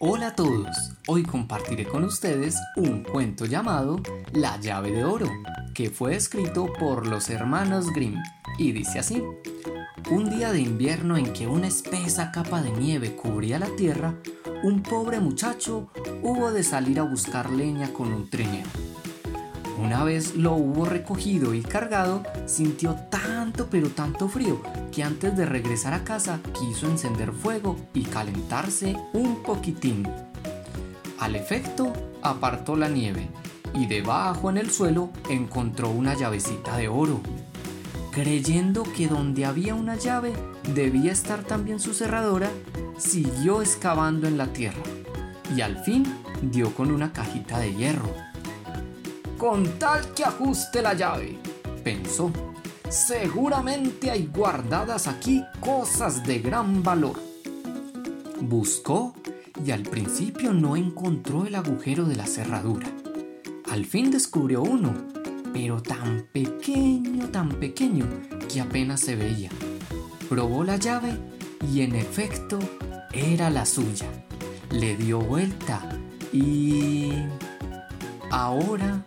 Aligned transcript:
Hola 0.00 0.28
a 0.28 0.36
todos, 0.36 0.92
hoy 1.08 1.24
compartiré 1.24 1.84
con 1.84 2.04
ustedes 2.04 2.54
un 2.76 3.02
cuento 3.02 3.46
llamado 3.46 4.00
La 4.32 4.56
llave 4.60 4.92
de 4.92 5.04
oro, 5.04 5.28
que 5.74 5.90
fue 5.90 6.14
escrito 6.14 6.72
por 6.78 7.08
los 7.08 7.28
hermanos 7.30 7.92
Grimm 7.92 8.22
y 8.58 8.70
dice 8.70 9.00
así. 9.00 9.24
Un 10.08 10.30
día 10.30 10.52
de 10.52 10.60
invierno 10.60 11.16
en 11.16 11.32
que 11.32 11.48
una 11.48 11.66
espesa 11.66 12.30
capa 12.30 12.62
de 12.62 12.70
nieve 12.70 13.16
cubría 13.16 13.58
la 13.58 13.74
tierra, 13.74 14.14
un 14.62 14.84
pobre 14.84 15.18
muchacho 15.18 15.90
hubo 16.22 16.52
de 16.52 16.62
salir 16.62 17.00
a 17.00 17.02
buscar 17.02 17.50
leña 17.50 17.92
con 17.92 18.12
un 18.12 18.30
trineo. 18.30 18.66
Una 19.78 20.02
vez 20.02 20.34
lo 20.34 20.54
hubo 20.54 20.86
recogido 20.86 21.54
y 21.54 21.62
cargado, 21.62 22.24
sintió 22.46 22.96
tanto 23.10 23.68
pero 23.70 23.90
tanto 23.90 24.28
frío 24.28 24.60
que 24.90 25.04
antes 25.04 25.36
de 25.36 25.46
regresar 25.46 25.94
a 25.94 26.02
casa 26.02 26.40
quiso 26.58 26.86
encender 26.86 27.32
fuego 27.32 27.76
y 27.94 28.02
calentarse 28.02 28.96
un 29.12 29.42
poquitín. 29.44 30.08
Al 31.20 31.36
efecto, 31.36 31.92
apartó 32.22 32.74
la 32.74 32.88
nieve 32.88 33.28
y 33.72 33.86
debajo 33.86 34.50
en 34.50 34.56
el 34.56 34.70
suelo 34.70 35.10
encontró 35.30 35.90
una 35.90 36.14
llavecita 36.14 36.76
de 36.76 36.88
oro. 36.88 37.20
Creyendo 38.10 38.82
que 38.82 39.06
donde 39.06 39.44
había 39.44 39.76
una 39.76 39.94
llave 39.94 40.32
debía 40.74 41.12
estar 41.12 41.44
también 41.44 41.78
su 41.78 41.94
cerradora, 41.94 42.50
siguió 42.98 43.62
excavando 43.62 44.26
en 44.26 44.38
la 44.38 44.48
tierra 44.48 44.82
y 45.56 45.60
al 45.60 45.78
fin 45.84 46.04
dio 46.42 46.74
con 46.74 46.90
una 46.90 47.12
cajita 47.12 47.60
de 47.60 47.74
hierro 47.74 48.12
con 49.38 49.78
tal 49.78 50.12
que 50.14 50.24
ajuste 50.24 50.82
la 50.82 50.94
llave, 50.94 51.38
pensó. 51.84 52.30
Seguramente 52.90 54.10
hay 54.10 54.26
guardadas 54.26 55.06
aquí 55.06 55.44
cosas 55.60 56.24
de 56.24 56.40
gran 56.40 56.82
valor. 56.82 57.14
Buscó 58.40 59.14
y 59.64 59.70
al 59.70 59.82
principio 59.82 60.52
no 60.52 60.76
encontró 60.76 61.46
el 61.46 61.54
agujero 61.54 62.04
de 62.04 62.16
la 62.16 62.26
cerradura. 62.26 62.88
Al 63.70 63.84
fin 63.84 64.10
descubrió 64.10 64.62
uno, 64.62 64.92
pero 65.52 65.82
tan 65.82 66.26
pequeño, 66.32 67.28
tan 67.28 67.50
pequeño 67.50 68.06
que 68.52 68.60
apenas 68.60 69.00
se 69.00 69.14
veía. 69.14 69.50
Probó 70.28 70.64
la 70.64 70.76
llave 70.76 71.16
y 71.72 71.82
en 71.82 71.94
efecto 71.94 72.58
era 73.12 73.50
la 73.50 73.66
suya. 73.66 74.06
Le 74.70 74.96
dio 74.96 75.20
vuelta 75.20 75.88
y... 76.32 77.12
Ahora 78.30 79.04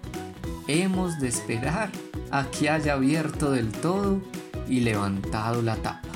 hemos 0.72 1.20
de 1.20 1.28
esperar 1.28 1.92
a 2.32 2.46
que 2.46 2.70
haya 2.70 2.94
abierto 2.94 3.52
del 3.52 3.72
todo 3.72 4.22
y 4.68 4.80
levantado 4.80 5.62
la 5.62 5.76
tapa. 5.76 6.08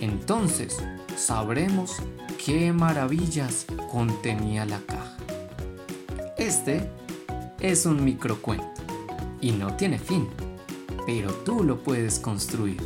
Entonces 0.00 0.76
sabremos 1.16 1.96
qué 2.44 2.72
maravillas 2.72 3.66
contenía 3.90 4.66
la 4.66 4.80
caja. 4.80 5.16
Este 6.36 6.90
es 7.60 7.86
un 7.86 8.04
microcuento 8.04 8.66
y 9.40 9.52
no 9.52 9.74
tiene 9.76 9.98
fin, 9.98 10.28
pero 11.06 11.32
tú 11.32 11.62
lo 11.62 11.82
puedes 11.82 12.18
construir. 12.18 12.80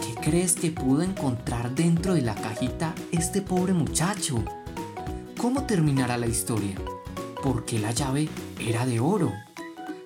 ¿Qué 0.00 0.14
crees 0.30 0.54
que 0.54 0.70
pudo 0.70 1.02
encontrar 1.02 1.74
dentro 1.74 2.14
de 2.14 2.22
la 2.22 2.34
cajita 2.34 2.94
este 3.10 3.42
pobre 3.42 3.72
muchacho? 3.72 4.44
¿Cómo 5.36 5.64
terminará 5.64 6.16
la 6.16 6.26
historia? 6.26 6.76
Porque 7.42 7.78
la 7.78 7.90
llave 7.90 8.28
era 8.58 8.86
de 8.86 9.00
oro 9.00 9.32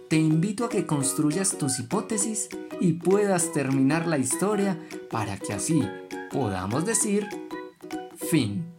te 0.09 0.17
invito 0.17 0.65
a 0.65 0.69
que 0.69 0.87
construyas 0.87 1.59
tus 1.59 1.79
hipótesis 1.79 2.49
y 2.81 2.95
puedas 2.95 3.53
terminar 3.53 4.07
la 4.07 4.19
historia 4.19 4.79
para 5.11 5.37
que 5.39 5.53
así 5.53 5.83
podamos 6.31 6.87
decir 6.87 7.29
fin. 8.17 8.78